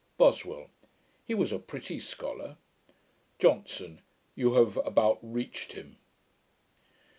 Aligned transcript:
BOSWELL. 0.17 0.71
'He 1.25 1.35
was 1.35 1.51
a 1.51 1.59
pretty 1.59 1.99
scholar.' 1.99 2.57
JOHNSON. 3.37 4.01
'You 4.33 4.55
have 4.55 4.77
about 4.77 5.19
reached 5.21 5.73
him.' 5.73 5.97